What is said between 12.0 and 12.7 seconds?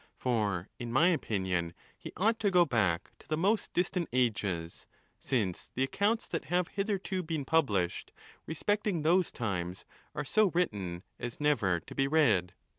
read.